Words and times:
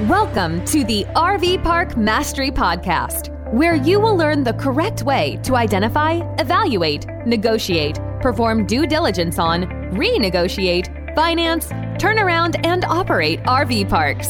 Welcome 0.00 0.64
to 0.64 0.82
the 0.82 1.04
RV 1.14 1.62
Park 1.62 1.96
Mastery 1.96 2.50
Podcast, 2.50 3.28
where 3.52 3.76
you 3.76 4.00
will 4.00 4.16
learn 4.16 4.42
the 4.42 4.54
correct 4.54 5.04
way 5.04 5.38
to 5.44 5.54
identify, 5.54 6.20
evaluate, 6.40 7.06
negotiate, 7.24 8.00
perform 8.20 8.66
due 8.66 8.88
diligence 8.88 9.38
on, 9.38 9.66
renegotiate, 9.92 11.14
finance, 11.14 11.68
turn 11.96 12.18
around, 12.18 12.56
and 12.66 12.84
operate 12.86 13.40
RV 13.44 13.88
parks. 13.88 14.28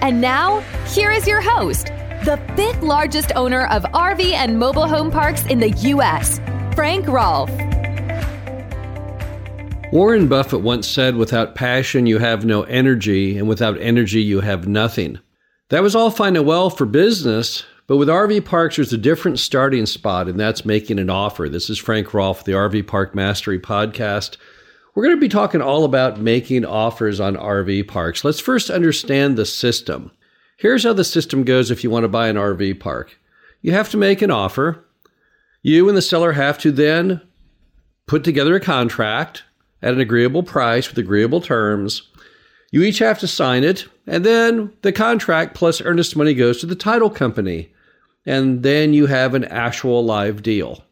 And 0.00 0.20
now, 0.20 0.62
here 0.88 1.12
is 1.12 1.28
your 1.28 1.42
host, 1.42 1.86
the 2.24 2.42
fifth 2.56 2.82
largest 2.82 3.30
owner 3.36 3.68
of 3.68 3.84
RV 3.84 4.32
and 4.32 4.58
mobile 4.58 4.88
home 4.88 5.12
parks 5.12 5.46
in 5.46 5.60
the 5.60 5.70
U.S., 5.70 6.40
Frank 6.74 7.06
Rolfe. 7.06 7.67
Warren 9.90 10.28
Buffett 10.28 10.60
once 10.60 10.86
said, 10.86 11.16
Without 11.16 11.54
passion, 11.54 12.04
you 12.04 12.18
have 12.18 12.44
no 12.44 12.62
energy, 12.64 13.38
and 13.38 13.48
without 13.48 13.80
energy, 13.80 14.20
you 14.20 14.40
have 14.40 14.68
nothing. 14.68 15.18
That 15.70 15.82
was 15.82 15.96
all 15.96 16.10
fine 16.10 16.36
and 16.36 16.44
well 16.44 16.68
for 16.68 16.84
business, 16.84 17.64
but 17.86 17.96
with 17.96 18.08
RV 18.08 18.44
parks, 18.44 18.76
there's 18.76 18.92
a 18.92 18.98
different 18.98 19.38
starting 19.38 19.86
spot, 19.86 20.28
and 20.28 20.38
that's 20.38 20.66
making 20.66 20.98
an 20.98 21.08
offer. 21.08 21.48
This 21.48 21.70
is 21.70 21.78
Frank 21.78 22.12
Rolfe, 22.12 22.44
the 22.44 22.52
RV 22.52 22.86
Park 22.86 23.14
Mastery 23.14 23.58
Podcast. 23.58 24.36
We're 24.94 25.04
going 25.04 25.16
to 25.16 25.20
be 25.20 25.28
talking 25.28 25.62
all 25.62 25.84
about 25.84 26.20
making 26.20 26.66
offers 26.66 27.18
on 27.18 27.36
RV 27.36 27.88
parks. 27.88 28.24
Let's 28.24 28.40
first 28.40 28.68
understand 28.68 29.38
the 29.38 29.46
system. 29.46 30.10
Here's 30.58 30.84
how 30.84 30.92
the 30.92 31.04
system 31.04 31.44
goes 31.44 31.70
if 31.70 31.82
you 31.82 31.88
want 31.88 32.04
to 32.04 32.08
buy 32.08 32.28
an 32.28 32.36
RV 32.36 32.78
park 32.78 33.18
you 33.62 33.72
have 33.72 33.90
to 33.90 33.96
make 33.96 34.22
an 34.22 34.30
offer. 34.30 34.84
You 35.62 35.88
and 35.88 35.96
the 35.96 36.02
seller 36.02 36.32
have 36.32 36.58
to 36.58 36.70
then 36.70 37.20
put 38.06 38.22
together 38.22 38.54
a 38.54 38.60
contract 38.60 39.42
at 39.82 39.94
an 39.94 40.00
agreeable 40.00 40.42
price 40.42 40.88
with 40.88 40.98
agreeable 40.98 41.40
terms. 41.40 42.02
You 42.70 42.82
each 42.82 42.98
have 42.98 43.18
to 43.20 43.28
sign 43.28 43.64
it, 43.64 43.86
and 44.06 44.24
then 44.24 44.72
the 44.82 44.92
contract 44.92 45.54
plus 45.54 45.80
earnest 45.80 46.16
money 46.16 46.34
goes 46.34 46.60
to 46.60 46.66
the 46.66 46.74
title 46.74 47.10
company, 47.10 47.72
and 48.26 48.62
then 48.62 48.92
you 48.92 49.06
have 49.06 49.34
an 49.34 49.44
actual 49.44 50.04
live 50.04 50.42
deal. 50.42 50.84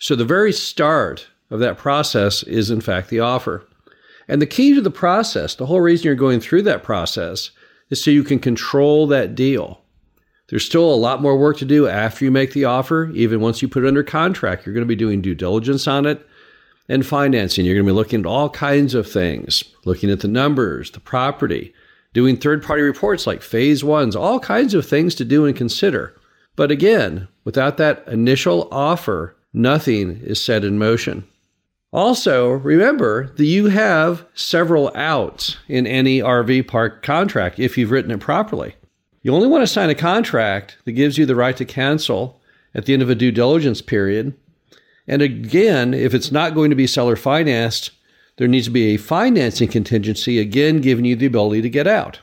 So 0.00 0.16
the 0.16 0.24
very 0.24 0.52
start 0.52 1.28
of 1.50 1.60
that 1.60 1.78
process 1.78 2.42
is, 2.42 2.70
in 2.70 2.80
fact, 2.80 3.08
the 3.08 3.20
offer. 3.20 3.64
And 4.28 4.42
the 4.42 4.46
key 4.46 4.74
to 4.74 4.80
the 4.80 4.90
process, 4.90 5.54
the 5.54 5.66
whole 5.66 5.80
reason 5.80 6.06
you're 6.06 6.16
going 6.16 6.40
through 6.40 6.62
that 6.62 6.82
process, 6.82 7.50
is 7.90 8.02
so 8.02 8.10
you 8.10 8.24
can 8.24 8.40
control 8.40 9.06
that 9.06 9.36
deal. 9.36 9.80
There's 10.48 10.64
still 10.64 10.92
a 10.92 10.96
lot 10.96 11.22
more 11.22 11.38
work 11.38 11.56
to 11.58 11.64
do 11.64 11.86
after 11.86 12.24
you 12.24 12.32
make 12.32 12.52
the 12.52 12.64
offer. 12.64 13.10
Even 13.14 13.40
once 13.40 13.62
you 13.62 13.68
put 13.68 13.84
it 13.84 13.88
under 13.88 14.02
contract, 14.02 14.66
you're 14.66 14.74
going 14.74 14.82
to 14.82 14.88
be 14.88 14.96
doing 14.96 15.20
due 15.20 15.34
diligence 15.34 15.86
on 15.86 16.06
it 16.06 16.26
and 16.88 17.04
financing. 17.04 17.64
You're 17.64 17.74
going 17.74 17.86
to 17.86 17.92
be 17.92 17.96
looking 17.96 18.20
at 18.20 18.26
all 18.26 18.50
kinds 18.50 18.94
of 18.94 19.10
things, 19.10 19.64
looking 19.84 20.10
at 20.10 20.20
the 20.20 20.28
numbers, 20.28 20.90
the 20.90 21.00
property, 21.00 21.74
doing 22.12 22.36
third 22.36 22.62
party 22.62 22.82
reports 22.82 23.26
like 23.26 23.42
phase 23.42 23.84
ones, 23.84 24.16
all 24.16 24.40
kinds 24.40 24.74
of 24.74 24.86
things 24.86 25.14
to 25.16 25.24
do 25.24 25.44
and 25.44 25.56
consider. 25.56 26.16
But 26.54 26.70
again, 26.70 27.28
without 27.44 27.76
that 27.76 28.06
initial 28.08 28.68
offer, 28.72 29.36
nothing 29.52 30.20
is 30.22 30.42
set 30.42 30.64
in 30.64 30.78
motion. 30.78 31.26
Also, 31.92 32.50
remember 32.50 33.28
that 33.36 33.44
you 33.44 33.66
have 33.66 34.26
several 34.34 34.90
outs 34.94 35.56
in 35.68 35.86
any 35.86 36.20
RV 36.20 36.66
park 36.68 37.02
contract 37.02 37.58
if 37.58 37.78
you've 37.78 37.90
written 37.90 38.10
it 38.10 38.20
properly. 38.20 38.74
You 39.22 39.34
only 39.34 39.48
want 39.48 39.62
to 39.62 39.66
sign 39.66 39.90
a 39.90 39.94
contract 39.94 40.78
that 40.84 40.92
gives 40.92 41.18
you 41.18 41.26
the 41.26 41.36
right 41.36 41.56
to 41.56 41.64
cancel 41.64 42.40
at 42.74 42.84
the 42.84 42.92
end 42.92 43.02
of 43.02 43.10
a 43.10 43.14
due 43.14 43.32
diligence 43.32 43.80
period 43.82 44.34
and 45.08 45.22
again, 45.22 45.94
if 45.94 46.14
it's 46.14 46.32
not 46.32 46.54
going 46.54 46.70
to 46.70 46.76
be 46.76 46.86
seller 46.86 47.16
financed, 47.16 47.90
there 48.36 48.48
needs 48.48 48.66
to 48.66 48.72
be 48.72 48.94
a 48.94 48.98
financing 48.98 49.68
contingency, 49.68 50.38
again, 50.38 50.80
giving 50.80 51.04
you 51.04 51.16
the 51.16 51.26
ability 51.26 51.62
to 51.62 51.70
get 51.70 51.86
out. 51.86 52.20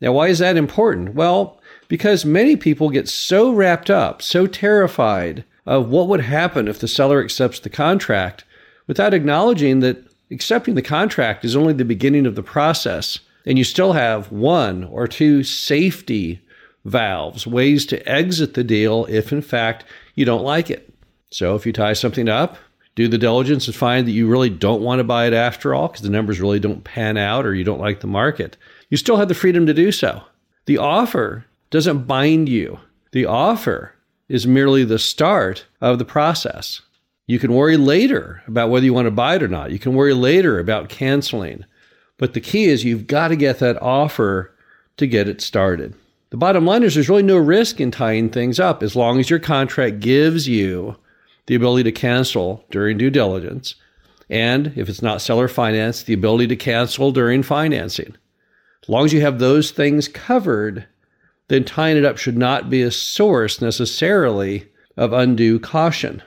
Now, 0.00 0.12
why 0.12 0.28
is 0.28 0.38
that 0.38 0.56
important? 0.56 1.14
Well, 1.14 1.60
because 1.88 2.24
many 2.24 2.56
people 2.56 2.88
get 2.88 3.08
so 3.08 3.52
wrapped 3.52 3.90
up, 3.90 4.22
so 4.22 4.46
terrified 4.46 5.44
of 5.66 5.90
what 5.90 6.08
would 6.08 6.22
happen 6.22 6.68
if 6.68 6.78
the 6.78 6.88
seller 6.88 7.22
accepts 7.22 7.60
the 7.60 7.68
contract 7.68 8.44
without 8.86 9.12
acknowledging 9.12 9.80
that 9.80 10.04
accepting 10.30 10.74
the 10.74 10.82
contract 10.82 11.44
is 11.44 11.56
only 11.56 11.72
the 11.72 11.84
beginning 11.84 12.26
of 12.26 12.36
the 12.36 12.42
process. 12.42 13.20
And 13.44 13.58
you 13.58 13.64
still 13.64 13.92
have 13.92 14.30
one 14.30 14.84
or 14.84 15.06
two 15.06 15.42
safety 15.42 16.40
valves, 16.84 17.46
ways 17.46 17.84
to 17.86 18.08
exit 18.08 18.54
the 18.54 18.64
deal 18.64 19.06
if, 19.06 19.32
in 19.32 19.42
fact, 19.42 19.84
you 20.14 20.24
don't 20.24 20.44
like 20.44 20.70
it. 20.70 20.92
So 21.30 21.54
if 21.54 21.64
you 21.64 21.72
tie 21.72 21.92
something 21.92 22.28
up, 22.28 22.56
do 22.96 23.08
the 23.08 23.18
diligence 23.18 23.66
and 23.66 23.74
find 23.74 24.06
that 24.06 24.12
you 24.12 24.26
really 24.26 24.50
don't 24.50 24.82
want 24.82 24.98
to 24.98 25.04
buy 25.04 25.26
it 25.26 25.32
after 25.32 25.74
all 25.74 25.88
because 25.88 26.02
the 26.02 26.10
numbers 26.10 26.40
really 26.40 26.58
don't 26.58 26.84
pan 26.84 27.16
out 27.16 27.46
or 27.46 27.54
you 27.54 27.64
don't 27.64 27.80
like 27.80 28.00
the 28.00 28.06
market, 28.06 28.56
you 28.88 28.96
still 28.96 29.16
have 29.16 29.28
the 29.28 29.34
freedom 29.34 29.66
to 29.66 29.74
do 29.74 29.92
so. 29.92 30.22
The 30.66 30.78
offer 30.78 31.46
doesn't 31.70 32.06
bind 32.06 32.48
you. 32.48 32.80
The 33.12 33.26
offer 33.26 33.94
is 34.28 34.46
merely 34.46 34.84
the 34.84 34.98
start 34.98 35.66
of 35.80 35.98
the 35.98 36.04
process. 36.04 36.82
You 37.26 37.38
can 37.38 37.52
worry 37.52 37.76
later 37.76 38.42
about 38.48 38.70
whether 38.70 38.84
you 38.84 38.92
want 38.92 39.06
to 39.06 39.12
buy 39.12 39.36
it 39.36 39.42
or 39.42 39.48
not. 39.48 39.70
You 39.70 39.78
can 39.78 39.94
worry 39.94 40.14
later 40.14 40.58
about 40.58 40.88
canceling. 40.88 41.64
But 42.18 42.34
the 42.34 42.40
key 42.40 42.64
is 42.64 42.84
you've 42.84 43.06
got 43.06 43.28
to 43.28 43.36
get 43.36 43.60
that 43.60 43.80
offer 43.80 44.52
to 44.96 45.06
get 45.06 45.28
it 45.28 45.40
started. 45.40 45.94
The 46.30 46.36
bottom 46.36 46.66
line 46.66 46.82
is 46.82 46.94
there's 46.94 47.08
really 47.08 47.22
no 47.22 47.36
risk 47.36 47.80
in 47.80 47.90
tying 47.90 48.30
things 48.30 48.60
up 48.60 48.82
as 48.82 48.94
long 48.94 49.18
as 49.18 49.30
your 49.30 49.38
contract 49.38 50.00
gives 50.00 50.46
you 50.48 50.96
the 51.46 51.54
ability 51.54 51.84
to 51.84 51.92
cancel 51.92 52.64
during 52.70 52.98
due 52.98 53.10
diligence, 53.10 53.74
and 54.28 54.72
if 54.76 54.88
it's 54.88 55.02
not 55.02 55.20
seller 55.20 55.48
finance, 55.48 56.04
the 56.04 56.14
ability 56.14 56.46
to 56.48 56.56
cancel 56.56 57.10
during 57.10 57.42
financing. 57.42 58.14
As 58.82 58.88
long 58.88 59.04
as 59.04 59.12
you 59.12 59.20
have 59.20 59.38
those 59.38 59.72
things 59.72 60.08
covered, 60.08 60.86
then 61.48 61.64
tying 61.64 61.96
it 61.96 62.04
up 62.04 62.16
should 62.16 62.38
not 62.38 62.70
be 62.70 62.82
a 62.82 62.90
source 62.90 63.60
necessarily 63.60 64.68
of 64.96 65.12
undue 65.12 65.58
caution. 65.58 66.22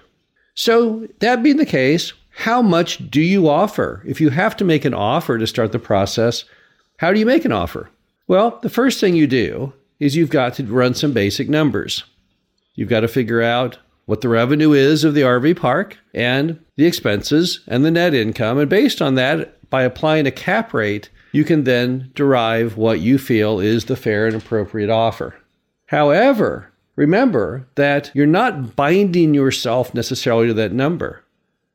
So, 0.53 1.07
that 1.19 1.41
being 1.41 1.57
the 1.57 1.65
case, 1.65 2.13
how 2.35 2.61
much 2.61 3.09
do 3.09 3.21
you 3.21 3.47
offer? 3.47 4.03
If 4.05 4.19
you 4.19 4.29
have 4.29 4.57
to 4.57 4.65
make 4.65 4.85
an 4.85 4.93
offer 4.93 5.37
to 5.37 5.47
start 5.47 5.71
the 5.71 5.79
process, 5.79 6.43
how 6.97 7.13
do 7.13 7.19
you 7.19 7.25
make 7.25 7.45
an 7.45 7.51
offer? 7.51 7.89
Well, 8.27 8.59
the 8.61 8.69
first 8.69 8.99
thing 8.99 9.15
you 9.15 9.27
do 9.27 9.73
is 9.99 10.15
you've 10.15 10.29
got 10.29 10.55
to 10.55 10.63
run 10.63 10.93
some 10.93 11.13
basic 11.13 11.49
numbers. 11.49 12.03
You've 12.75 12.89
got 12.89 13.01
to 13.01 13.07
figure 13.07 13.41
out 13.41 13.77
what 14.05 14.21
the 14.21 14.29
revenue 14.29 14.73
is 14.73 15.03
of 15.03 15.13
the 15.13 15.21
RV 15.21 15.57
park 15.57 15.97
and 16.13 16.59
the 16.75 16.85
expenses 16.85 17.61
and 17.67 17.85
the 17.85 17.91
net 17.91 18.13
income. 18.13 18.57
And 18.57 18.69
based 18.69 19.01
on 19.01 19.15
that, 19.15 19.69
by 19.69 19.83
applying 19.83 20.27
a 20.27 20.31
cap 20.31 20.73
rate, 20.73 21.09
you 21.31 21.43
can 21.43 21.63
then 21.63 22.11
derive 22.13 22.77
what 22.77 22.99
you 22.99 23.17
feel 23.17 23.59
is 23.59 23.85
the 23.85 23.95
fair 23.95 24.27
and 24.27 24.35
appropriate 24.35 24.89
offer. 24.89 25.35
However, 25.87 26.71
remember 26.95 27.67
that 27.75 28.11
you're 28.13 28.27
not 28.27 28.75
binding 28.75 29.33
yourself 29.33 29.93
necessarily 29.93 30.47
to 30.47 30.53
that 30.53 30.73
number. 30.73 31.23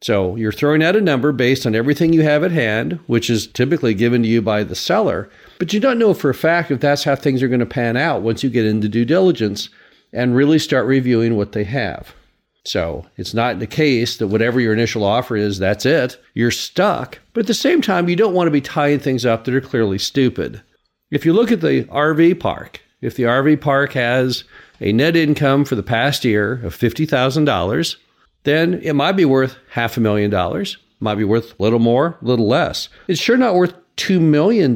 So 0.01 0.37
you're 0.37 0.53
throwing 0.53 0.83
out 0.83 0.95
a 0.95 1.01
number 1.01 1.33
based 1.33 1.67
on 1.67 1.75
everything 1.75 2.13
you 2.13 2.23
have 2.23 2.45
at 2.45 2.53
hand, 2.53 3.01
which 3.09 3.29
is 3.29 3.49
typically 3.49 3.95
given 3.95 4.23
to 4.23 4.29
you 4.29 4.41
by 4.41 4.63
the 4.63 4.77
seller, 4.77 5.29
but 5.59 5.73
you 5.73 5.81
don't 5.81 5.99
know 5.99 6.15
for 6.15 6.31
a 6.31 6.35
fact 6.35 6.71
if 6.71 6.79
that's 6.79 7.03
how 7.03 7.17
things 7.17 7.43
are 7.43 7.49
going 7.49 7.59
to 7.59 7.67
pan 7.67 7.97
out 7.97 8.23
once 8.23 8.45
you 8.45 8.51
get 8.51 8.65
into 8.65 8.89
due 8.89 9.05
diligence 9.05 9.71
and 10.13 10.37
really 10.37 10.59
start 10.59 10.87
reviewing 10.87 11.37
what 11.37 11.51
they 11.51 11.65
have. 11.65 12.15
So 12.65 13.07
it's 13.17 13.35
not 13.35 13.59
the 13.59 13.67
case 13.67 14.19
that 14.19 14.29
whatever 14.29 14.61
your 14.61 14.73
initial 14.73 15.05
offer 15.05 15.37
is, 15.37 15.59
that's 15.59 15.87
it. 15.87 16.21
You're 16.35 16.51
stuck. 16.51 17.19
But 17.33 17.41
at 17.41 17.47
the 17.47 17.55
same 17.55 17.81
time, 17.81 18.09
you 18.09 18.17
don't 18.17 18.35
want 18.35 18.47
to 18.47 18.53
be 18.53 18.61
tying 18.61 18.99
things 18.99 19.25
up 19.25 19.45
that 19.45 19.55
are 19.55 19.61
clearly 19.61 19.99
stupid. 19.99 20.63
If 21.11 21.25
you 21.25 21.33
look 21.33 21.51
at 21.51 21.63
the 21.63 21.85
RV 21.85 22.41
park, 22.41 22.83
if 23.01 23.17
the 23.17 23.23
RV 23.23 23.61
park 23.61 23.93
has 23.95 24.45
a 24.81 24.93
net 24.93 25.17
income 25.17 25.65
for 25.65 25.77
the 25.77 25.83
past 25.83 26.25
year 26.25 26.55
of 26.65 26.77
$50,000, 26.77 27.97
then 28.45 28.75
it 28.83 28.93
might 28.95 29.13
be 29.13 29.25
worth 29.25 29.57
half 29.71 29.97
a 29.97 30.01
million 30.01 30.31
dollars, 30.31 30.77
might 31.01 31.15
be 31.15 31.25
worth 31.25 31.59
a 31.59 31.63
little 31.63 31.79
more, 31.79 32.19
a 32.21 32.25
little 32.25 32.49
less. 32.49 32.89
It's 33.07 33.21
sure 33.21 33.37
not 33.37 33.55
worth 33.55 33.75
$2 33.97 34.21
million, 34.21 34.75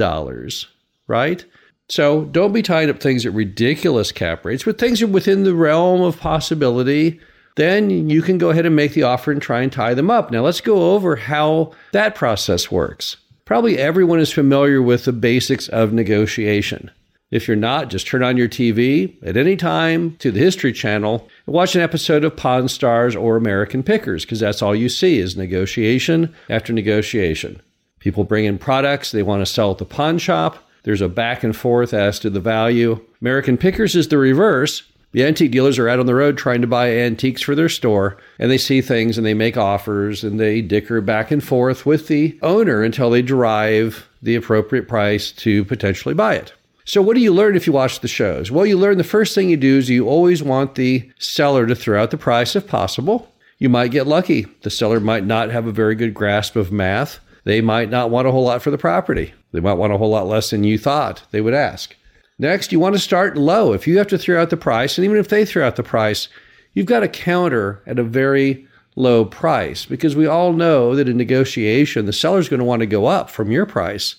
right? 1.07 1.45
So 1.89 2.25
don't 2.27 2.53
be 2.53 2.63
tying 2.63 2.91
up 2.91 3.01
things 3.01 3.27
at 3.27 3.35
ridiculous 3.35 4.13
cap 4.13 4.45
rates, 4.45 4.65
but 4.65 4.79
things 4.79 5.03
are 5.03 5.07
within 5.07 5.45
the 5.45 5.55
realm 5.55 6.01
of 6.01 6.19
possibility 6.19 7.21
then 7.57 8.09
you 8.09 8.23
can 8.23 8.39
go 8.39 8.51
ahead 8.51 8.67
and 8.67 8.77
make 8.77 8.95
the 8.95 9.03
offer 9.03 9.31
and 9.31 9.43
try 9.43 9.61
and 9.63 9.73
tie 9.73 9.95
them 9.95 10.11
up. 10.11 10.31
Now, 10.31 10.43
let's 10.43 10.61
go 10.61 10.95
over 10.95 11.17
how 11.17 11.73
that 11.93 12.15
process 12.15 12.71
works. 12.71 13.17
Probably 13.45 13.79
everyone 13.79 14.21
is 14.21 14.33
familiar 14.33 14.81
with 14.81 15.05
the 15.05 15.13
basics 15.13 15.69
of 15.69 15.93
negotiation. 15.93 16.91
If 17.31 17.49
you're 17.49 17.57
not, 17.57 17.89
just 17.89 18.07
turn 18.07 18.23
on 18.23 18.37
your 18.37 18.49
TV 18.49 19.17
at 19.23 19.39
any 19.39 19.57
time 19.57 20.17
to 20.17 20.31
the 20.31 20.39
History 20.39 20.73
Channel 20.73 21.29
and 21.47 21.55
watch 21.55 21.75
an 21.75 21.81
episode 21.81 22.25
of 22.25 22.37
Pawn 22.37 22.69
Stars 22.69 23.17
or 23.17 23.37
American 23.37 23.83
Pickers, 23.83 24.25
because 24.25 24.41
that's 24.41 24.61
all 24.61 24.75
you 24.75 24.91
see 24.91 25.19
is 25.19 25.35
negotiation 25.35 26.35
after 26.51 26.75
negotiation. 26.75 27.61
People 28.01 28.25
bring 28.25 28.45
in 28.45 28.59
products 28.59 29.13
they 29.13 29.23
want 29.23 29.41
to 29.41 29.47
sell 29.47 29.71
at 29.71 29.79
the 29.79 29.87
pawn 29.87 30.19
shop. 30.19 30.59
There's 30.83 31.01
a 31.01 31.09
back 31.09 31.43
and 31.43 31.57
forth 31.57 31.95
as 31.95 32.19
to 32.19 32.29
the 32.29 32.41
value. 32.41 33.01
American 33.23 33.57
Pickers 33.57 33.97
is 33.97 34.09
the 34.09 34.19
reverse. 34.19 34.83
The 35.13 35.25
antique 35.25 35.53
dealers 35.53 35.79
are 35.79 35.89
out 35.89 36.01
on 36.01 36.07
the 36.07 36.15
road 36.15 36.39
trying 36.39 36.63
to 36.63 36.67
buy 36.67 36.91
antiques 36.91 37.43
for 37.43 37.55
their 37.55 37.69
store, 37.69 38.17
and 38.39 38.51
they 38.51 38.57
see 38.57 38.81
things 38.81 39.19
and 39.19 39.27
they 39.27 39.35
make 39.35 39.59
offers 39.59 40.25
and 40.25 40.41
they 40.41 40.63
dicker 40.63 41.03
back 41.03 41.31
and 41.31 41.45
forth 41.45 41.85
with 41.85 42.09
the 42.09 42.39
owner 42.41 42.83
until 42.83 43.11
they 43.11 43.21
derive 43.21 44.09
the 44.23 44.35
appropriate 44.35 44.89
price 44.89 45.31
to 45.33 45.67
potentially 45.67 46.15
buy 46.15 46.37
it. 46.37 46.55
So, 46.85 47.03
what 47.03 47.15
do 47.15 47.21
you 47.21 47.33
learn 47.33 47.57
if 47.57 47.67
you 47.67 47.73
watch 47.75 48.01
the 48.01 48.09
shows? 48.09 48.51
Well, 48.51 48.67
you 48.67 48.79
learn 48.79 48.99
the 48.99 49.05
first 49.05 49.35
thing 49.35 49.51
you 49.51 49.57
do 49.57 49.79
is 49.79 49.91
you 49.91 50.09
always 50.09 50.43
want 50.43 50.75
the 50.75 51.09
seller 51.19 51.67
to 51.67 51.77
throw 51.77 52.03
out 52.03 52.11
the 52.11 52.19
price 52.19 52.57
if 52.57 52.67
possible. 52.67 53.31
You 53.59 53.69
might 53.69 53.93
get 53.93 54.07
lucky. 54.07 54.47
The 54.63 54.71
seller 54.71 54.99
might 54.99 55.25
not 55.25 55.51
have 55.51 55.67
a 55.67 55.73
very 55.73 55.95
good 55.95 56.15
grasp 56.15 56.57
of 56.57 56.73
math. 56.73 57.21
They 57.45 57.61
might 57.61 57.91
not 57.91 58.11
want 58.11 58.27
a 58.27 58.33
whole 58.33 58.45
lot 58.45 58.63
for 58.63 58.71
the 58.71 58.79
property. 58.79 59.35
They 59.53 59.61
might 59.61 59.75
want 59.75 59.93
a 59.93 59.99
whole 59.99 60.11
lot 60.11 60.27
less 60.27 60.51
than 60.51 60.65
you 60.65 60.79
thought 60.79 61.23
they 61.31 61.41
would 61.41 61.55
ask. 61.55 61.95
Next, 62.43 62.73
you 62.73 62.81
want 62.81 62.97
to 62.97 62.99
start 62.99 63.37
low. 63.37 63.73
If 63.73 63.87
you 63.87 63.99
have 63.99 64.09
to 64.09 64.19
throw 64.19 64.43
out 64.43 64.51
the 64.51 64.57
price, 64.57 64.99
and 64.99 65.05
even 65.05 65.17
if 65.17 65.29
they 65.29 65.45
throw 65.45 65.65
out 65.65 65.77
the 65.77 65.85
price, 65.85 66.27
you've 66.73 66.87
got 66.87 67.01
to 67.01 67.09
counter 67.09 67.81
at 67.87 68.01
a 68.01 68.03
very 68.03 68.67
low 68.97 69.25
price 69.25 69.87
because 69.87 70.17
we 70.17 70.27
all 70.27 70.53
know 70.53 70.97
that 70.97 71.09
in 71.09 71.17
negotiation, 71.17 72.05
the 72.05 72.13
seller's 72.13 72.49
going 72.49 72.59
to 72.59 72.65
want 72.65 72.81
to 72.81 72.87
go 72.87 73.07
up 73.07 73.31
from 73.31 73.53
your 73.53 73.65
price. 73.65 74.17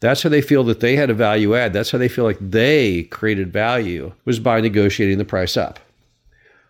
That's 0.00 0.22
how 0.22 0.30
they 0.30 0.40
feel 0.40 0.64
that 0.64 0.80
they 0.80 0.96
had 0.96 1.10
a 1.10 1.14
value 1.14 1.54
add. 1.54 1.74
That's 1.74 1.90
how 1.90 1.98
they 1.98 2.08
feel 2.08 2.24
like 2.24 2.38
they 2.40 3.02
created 3.02 3.52
value 3.52 4.14
was 4.24 4.40
by 4.40 4.62
negotiating 4.62 5.18
the 5.18 5.26
price 5.26 5.54
up. 5.58 5.78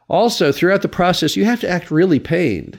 Also, 0.08 0.50
throughout 0.50 0.82
the 0.82 0.88
process, 0.88 1.37
you 1.37 1.44
have 1.44 1.60
to 1.60 1.70
act 1.70 1.92
really 1.92 2.19
pained. 2.19 2.76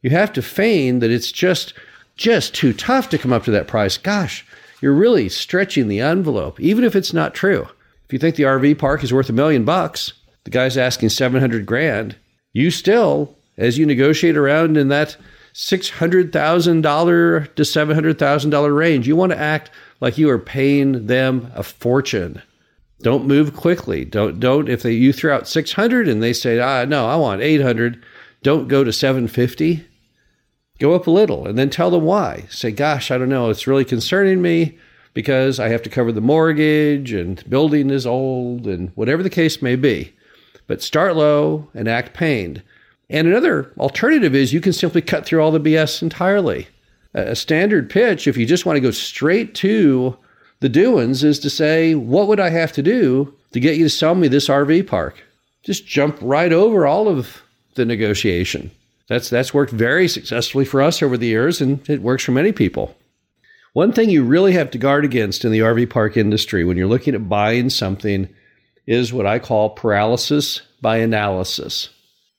You 0.00 0.08
have 0.08 0.32
to 0.32 0.40
feign 0.40 1.00
that 1.00 1.10
it's 1.10 1.30
just 1.30 1.74
just 2.16 2.54
too 2.54 2.72
tough 2.72 3.10
to 3.10 3.18
come 3.18 3.34
up 3.34 3.44
to 3.44 3.50
that 3.50 3.68
price. 3.68 3.98
Gosh, 3.98 4.46
you're 4.80 4.92
really 4.92 5.28
stretching 5.28 5.88
the 5.88 6.00
envelope, 6.00 6.60
even 6.60 6.84
if 6.84 6.96
it's 6.96 7.12
not 7.12 7.34
true. 7.34 7.68
If 8.06 8.12
you 8.12 8.18
think 8.18 8.36
the 8.36 8.44
RV 8.44 8.78
park 8.78 9.04
is 9.04 9.12
worth 9.12 9.28
a 9.28 9.32
million 9.32 9.64
bucks, 9.64 10.12
the 10.44 10.50
guy's 10.50 10.76
asking 10.76 11.10
700 11.10 11.66
grand, 11.66 12.16
you 12.52 12.70
still, 12.70 13.36
as 13.56 13.78
you 13.78 13.86
negotiate 13.86 14.36
around 14.36 14.76
in 14.76 14.88
that 14.88 15.16
$600,000 15.54 17.54
to 17.54 17.62
$700,000 17.62 18.76
range, 18.76 19.06
you 19.06 19.16
want 19.16 19.32
to 19.32 19.38
act 19.38 19.70
like 20.00 20.18
you 20.18 20.30
are 20.30 20.38
paying 20.38 21.06
them 21.06 21.50
a 21.54 21.62
fortune. 21.62 22.42
Don't 23.02 23.26
move 23.26 23.56
quickly. 23.56 24.04
Don't 24.04 24.40
don't 24.40 24.68
if 24.68 24.82
they 24.82 24.92
you 24.92 25.12
throw 25.12 25.34
out 25.34 25.48
600 25.48 26.06
and 26.06 26.22
they 26.22 26.34
say, 26.34 26.58
"Ah, 26.58 26.84
no, 26.84 27.06
I 27.06 27.16
want 27.16 27.40
800." 27.40 27.98
Don't 28.42 28.68
go 28.68 28.84
to 28.84 28.92
750. 28.92 29.86
Go 30.80 30.94
up 30.94 31.06
a 31.06 31.10
little 31.10 31.46
and 31.46 31.56
then 31.56 31.70
tell 31.70 31.90
them 31.90 32.04
why. 32.04 32.46
Say, 32.48 32.72
"Gosh, 32.72 33.10
I 33.10 33.18
don't 33.18 33.28
know, 33.28 33.50
it's 33.50 33.66
really 33.66 33.84
concerning 33.84 34.42
me 34.42 34.78
because 35.14 35.60
I 35.60 35.68
have 35.68 35.82
to 35.82 35.90
cover 35.90 36.10
the 36.10 36.20
mortgage 36.20 37.12
and 37.12 37.48
building 37.48 37.90
is 37.90 38.06
old 38.06 38.66
and 38.66 38.90
whatever 38.94 39.22
the 39.22 39.30
case 39.30 39.60
may 39.62 39.76
be." 39.76 40.12
But 40.66 40.82
start 40.82 41.16
low 41.16 41.68
and 41.74 41.86
act 41.86 42.14
pained. 42.14 42.62
And 43.10 43.28
another 43.28 43.72
alternative 43.78 44.34
is 44.34 44.52
you 44.52 44.60
can 44.60 44.72
simply 44.72 45.02
cut 45.02 45.26
through 45.26 45.42
all 45.42 45.50
the 45.50 45.60
BS 45.60 46.00
entirely. 46.00 46.68
A 47.12 47.34
standard 47.36 47.90
pitch, 47.90 48.26
if 48.26 48.36
you 48.36 48.46
just 48.46 48.64
want 48.64 48.76
to 48.76 48.80
go 48.80 48.92
straight 48.92 49.54
to 49.56 50.16
the 50.60 50.68
doings, 50.68 51.24
is 51.24 51.40
to 51.40 51.50
say, 51.50 51.94
What 51.94 52.28
would 52.28 52.40
I 52.40 52.50
have 52.50 52.72
to 52.72 52.82
do 52.82 53.34
to 53.52 53.60
get 53.60 53.76
you 53.76 53.84
to 53.84 53.90
sell 53.90 54.14
me 54.14 54.28
this 54.28 54.48
RV 54.48 54.86
park? 54.86 55.24
Just 55.62 55.86
jump 55.86 56.16
right 56.22 56.52
over 56.52 56.86
all 56.86 57.08
of 57.08 57.42
the 57.74 57.84
negotiation. 57.84 58.70
That's, 59.10 59.28
that's 59.28 59.52
worked 59.52 59.72
very 59.72 60.06
successfully 60.06 60.64
for 60.64 60.80
us 60.80 61.02
over 61.02 61.16
the 61.16 61.26
years, 61.26 61.60
and 61.60 61.86
it 61.90 62.00
works 62.00 62.22
for 62.22 62.30
many 62.30 62.52
people. 62.52 62.94
One 63.72 63.92
thing 63.92 64.08
you 64.08 64.22
really 64.22 64.52
have 64.52 64.70
to 64.70 64.78
guard 64.78 65.04
against 65.04 65.44
in 65.44 65.50
the 65.50 65.58
RV 65.58 65.90
park 65.90 66.16
industry 66.16 66.62
when 66.62 66.76
you're 66.76 66.86
looking 66.86 67.16
at 67.16 67.28
buying 67.28 67.70
something 67.70 68.28
is 68.86 69.12
what 69.12 69.26
I 69.26 69.40
call 69.40 69.70
paralysis 69.70 70.62
by 70.80 70.98
analysis. 70.98 71.88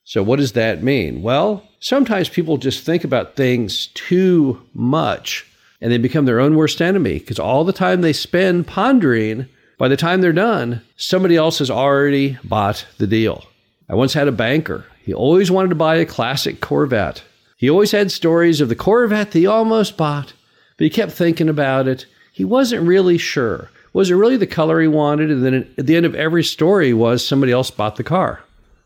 So, 0.06 0.24
what 0.24 0.40
does 0.40 0.54
that 0.54 0.82
mean? 0.82 1.22
Well, 1.22 1.68
sometimes 1.82 2.30
people 2.30 2.56
just 2.56 2.86
think 2.86 3.04
about 3.04 3.36
things 3.36 3.88
too 3.88 4.66
much 4.74 5.46
and 5.82 5.92
they 5.92 5.98
become 5.98 6.24
their 6.24 6.40
own 6.40 6.56
worst 6.56 6.82
enemy 6.82 7.20
because 7.20 7.38
all 7.38 7.66
the 7.66 7.74
time 7.74 8.00
they 8.00 8.14
spend 8.14 8.66
pondering, 8.66 9.46
by 9.78 9.90
the 9.90 9.98
time 9.98 10.22
they're 10.22 10.32
done, 10.32 10.82
somebody 10.96 11.36
else 11.36 11.60
has 11.60 11.70
already 11.70 12.38
bought 12.46 12.86
the 12.98 13.08
deal. 13.08 13.44
I 13.90 13.96
once 13.96 14.14
had 14.14 14.30
a 14.30 14.32
banker. 14.32 14.86
He 15.12 15.16
always 15.16 15.52
wanted 15.52 15.68
to 15.68 15.76
buy 15.76 15.98
a 15.98 16.06
classic 16.06 16.62
Corvette. 16.62 17.22
He 17.58 17.70
always 17.70 17.92
had 17.92 18.14
stories 18.14 18.62
of 18.62 18.70
the 18.70 18.78
Corvette 18.78 19.34
he 19.34 19.46
almost 19.46 19.98
bought, 19.98 20.32
but 20.78 20.86
he 20.86 20.90
kept 20.90 21.12
thinking 21.12 21.50
about 21.50 21.86
it. 21.86 22.06
He 22.32 22.46
wasn't 22.46 22.88
really 22.88 23.18
sure. 23.18 23.70
Was 23.92 24.10
it 24.10 24.14
really 24.16 24.38
the 24.38 24.48
color 24.48 24.80
he 24.80 24.88
wanted? 24.88 25.30
And 25.30 25.44
then 25.44 25.70
at 25.78 25.86
the 25.86 25.98
end 25.98 26.06
of 26.06 26.16
every 26.16 26.46
story 26.46 26.94
was 26.94 27.28
somebody 27.28 27.52
else 27.52 27.70
bought 27.70 27.98
the 27.98 28.06
car. 28.06 28.42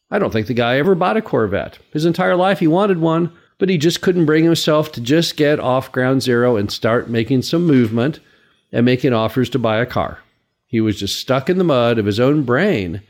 I 0.09 0.17
don't 0.17 0.33
think 0.33 0.47
the 0.47 0.55
guy 0.55 0.77
ever 0.79 0.95
bought 0.95 1.15
a 1.15 1.21
Corvette. 1.21 1.77
His 1.93 2.05
entire 2.05 2.35
life 2.35 2.57
he 2.57 2.65
wanted 2.65 2.97
one, 2.97 3.31
but 3.59 3.69
he 3.69 3.77
just 3.77 4.01
couldn't 4.01 4.25
bring 4.25 4.45
himself 4.45 4.91
to 4.93 5.01
just 5.01 5.37
get 5.37 5.59
off 5.59 5.91
ground 5.91 6.23
zero 6.23 6.55
and 6.55 6.71
start 6.71 7.07
making 7.07 7.43
some 7.43 7.67
movement 7.67 8.19
and 8.71 8.83
making 8.83 9.13
offers 9.13 9.51
to 9.51 9.59
buy 9.59 9.77
a 9.77 9.85
car. 9.85 10.21
He 10.65 10.81
was 10.81 10.97
just 10.97 11.19
stuck 11.19 11.51
in 11.51 11.59
the 11.59 11.63
mud 11.63 11.99
of 11.99 12.07
his 12.07 12.19
own 12.19 12.41
brain, 12.41 13.03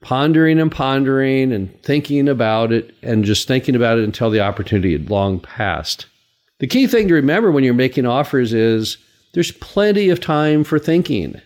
pondering 0.00 0.58
and 0.58 0.72
pondering 0.72 1.52
and 1.52 1.82
thinking 1.82 2.28
about 2.28 2.72
it 2.72 2.94
and 3.02 3.24
just 3.24 3.46
thinking 3.46 3.76
about 3.76 3.98
it 3.98 4.04
until 4.04 4.30
the 4.30 4.40
opportunity 4.40 4.92
had 4.92 5.10
long 5.10 5.40
passed. 5.40 6.06
The 6.58 6.66
key 6.66 6.86
thing 6.86 7.08
to 7.08 7.14
remember 7.14 7.50
when 7.50 7.64
you're 7.64 7.74
making 7.74 8.06
offers 8.06 8.52
is 8.52 8.98
there's 9.32 9.52
plenty 9.52 10.08
of 10.08 10.20
time 10.20 10.64
for 10.64 10.78
thinking. 10.78 11.40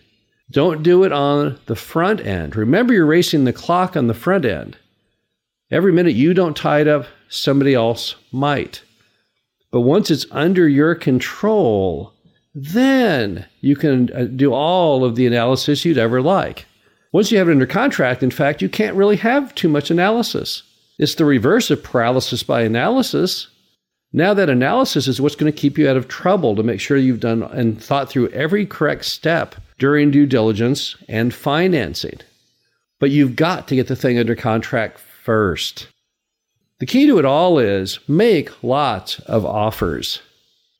Don't 0.51 0.83
do 0.83 1.03
it 1.03 1.11
on 1.11 1.59
the 1.65 1.75
front 1.75 2.21
end. 2.21 2.55
Remember, 2.55 2.93
you're 2.93 3.05
racing 3.05 3.45
the 3.45 3.53
clock 3.53 3.95
on 3.95 4.07
the 4.07 4.13
front 4.13 4.45
end. 4.45 4.77
Every 5.71 5.91
minute 5.91 6.13
you 6.13 6.33
don't 6.33 6.55
tie 6.55 6.81
it 6.81 6.87
up, 6.87 7.07
somebody 7.27 7.73
else 7.73 8.15
might. 8.31 8.83
But 9.71 9.81
once 9.81 10.11
it's 10.11 10.27
under 10.31 10.67
your 10.67 10.95
control, 10.95 12.13
then 12.53 13.45
you 13.61 13.75
can 13.75 14.11
uh, 14.13 14.25
do 14.25 14.53
all 14.53 15.03
of 15.03 15.15
the 15.15 15.25
analysis 15.27 15.83
you'd 15.83 15.97
ever 15.97 16.21
like. 16.21 16.65
Once 17.15 17.31
you 17.31 17.37
have 17.37 17.47
it 17.47 17.53
under 17.53 17.65
contract, 17.65 18.21
in 18.21 18.29
fact, 18.29 18.61
you 18.61 18.67
can't 18.67 18.97
really 18.97 19.15
have 19.15 19.55
too 19.55 19.69
much 19.69 19.89
analysis. 19.89 20.63
It's 20.99 21.15
the 21.15 21.23
reverse 21.23 21.71
of 21.71 21.81
paralysis 21.81 22.43
by 22.43 22.63
analysis. 22.63 23.47
Now, 24.11 24.33
that 24.33 24.49
analysis 24.49 25.07
is 25.07 25.21
what's 25.21 25.37
going 25.37 25.49
to 25.49 25.57
keep 25.57 25.77
you 25.77 25.87
out 25.87 25.95
of 25.95 26.09
trouble 26.09 26.57
to 26.57 26.61
make 26.61 26.81
sure 26.81 26.97
you've 26.97 27.21
done 27.21 27.43
and 27.43 27.81
thought 27.81 28.09
through 28.09 28.31
every 28.31 28.65
correct 28.65 29.05
step 29.05 29.55
during 29.79 30.11
due 30.11 30.25
diligence 30.25 30.97
and 31.07 31.33
financing. 31.33 32.19
But 32.99 33.11
you've 33.11 33.37
got 33.37 33.69
to 33.69 33.75
get 33.75 33.87
the 33.87 33.95
thing 33.95 34.19
under 34.19 34.35
contract 34.35 34.99
first. 34.99 35.87
The 36.81 36.85
key 36.85 37.07
to 37.07 37.17
it 37.17 37.23
all 37.23 37.59
is 37.59 37.97
make 38.09 38.61
lots 38.61 39.19
of 39.21 39.45
offers. 39.45 40.21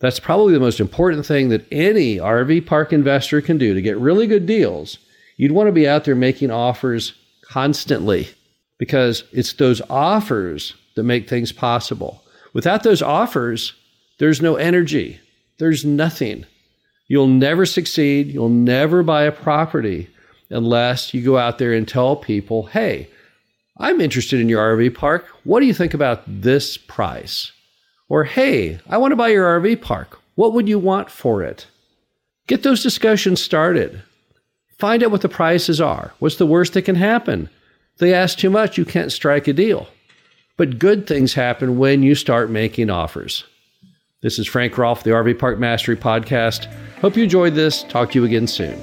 That's 0.01 0.19
probably 0.19 0.53
the 0.53 0.59
most 0.59 0.81
important 0.81 1.25
thing 1.25 1.47
that 1.47 1.65
any 1.71 2.17
RV 2.17 2.65
park 2.65 2.91
investor 2.91 3.39
can 3.39 3.57
do 3.57 3.73
to 3.73 3.81
get 3.81 3.97
really 3.97 4.27
good 4.27 4.45
deals. 4.45 4.97
You'd 5.37 5.51
want 5.51 5.67
to 5.67 5.73
be 5.73 5.87
out 5.87 6.05
there 6.05 6.15
making 6.15 6.51
offers 6.51 7.13
constantly 7.41 8.29
because 8.77 9.23
it's 9.31 9.53
those 9.53 9.81
offers 9.89 10.73
that 10.95 11.03
make 11.03 11.27
things 11.27 11.51
possible. 11.51 12.23
Without 12.53 12.83
those 12.83 13.01
offers, 13.01 13.73
there's 14.17 14.41
no 14.41 14.55
energy, 14.55 15.19
there's 15.57 15.83
nothing. 15.83 16.45
You'll 17.07 17.27
never 17.27 17.65
succeed, 17.65 18.27
you'll 18.27 18.49
never 18.49 19.03
buy 19.03 19.23
a 19.23 19.31
property 19.31 20.09
unless 20.49 21.13
you 21.13 21.21
go 21.23 21.37
out 21.37 21.57
there 21.57 21.73
and 21.73 21.87
tell 21.87 22.15
people, 22.15 22.67
hey, 22.67 23.09
I'm 23.77 23.99
interested 23.99 24.39
in 24.39 24.49
your 24.49 24.77
RV 24.77 24.95
park. 24.95 25.27
What 25.43 25.59
do 25.59 25.65
you 25.65 25.73
think 25.73 25.93
about 25.93 26.23
this 26.25 26.77
price? 26.77 27.51
Or, 28.07 28.23
hey, 28.23 28.79
I 28.87 28.97
want 28.97 29.11
to 29.11 29.17
buy 29.17 29.29
your 29.29 29.59
RV 29.59 29.81
park. 29.81 30.19
What 30.35 30.53
would 30.53 30.69
you 30.69 30.79
want 30.79 31.09
for 31.09 31.43
it? 31.43 31.67
Get 32.47 32.63
those 32.63 32.83
discussions 32.83 33.41
started. 33.41 34.01
Find 34.77 35.03
out 35.03 35.11
what 35.11 35.21
the 35.21 35.29
prices 35.29 35.79
are. 35.79 36.13
What's 36.19 36.35
the 36.35 36.45
worst 36.45 36.73
that 36.73 36.83
can 36.83 36.95
happen? 36.95 37.49
They 37.97 38.13
ask 38.13 38.37
too 38.37 38.49
much, 38.49 38.77
you 38.77 38.85
can't 38.85 39.11
strike 39.11 39.47
a 39.47 39.53
deal. 39.53 39.87
But 40.57 40.79
good 40.79 41.07
things 41.07 41.33
happen 41.33 41.77
when 41.77 42.03
you 42.03 42.15
start 42.15 42.49
making 42.49 42.89
offers. 42.89 43.45
This 44.21 44.39
is 44.39 44.47
Frank 44.47 44.77
Rolfe, 44.77 45.03
the 45.03 45.11
RV 45.11 45.39
Park 45.39 45.59
Mastery 45.59 45.95
Podcast. 45.95 46.65
Hope 46.99 47.15
you 47.15 47.23
enjoyed 47.23 47.55
this. 47.55 47.83
Talk 47.83 48.11
to 48.11 48.19
you 48.19 48.25
again 48.25 48.47
soon. 48.47 48.77